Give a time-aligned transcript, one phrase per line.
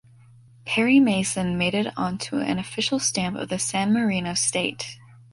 [0.65, 4.97] Perry Mason made it onto an official stamp of the San Marino state.